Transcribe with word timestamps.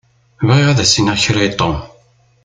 Bɣiɣ 0.47 0.67
ad 0.69 0.79
as-iniɣ 0.83 1.17
kra 1.23 1.41
i 1.47 1.49
Tom. 1.59 1.75